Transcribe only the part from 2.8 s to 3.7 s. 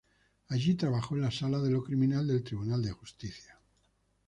de Justicia.